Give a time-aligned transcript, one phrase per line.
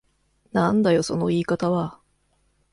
[0.51, 1.99] なんだよその言い方は。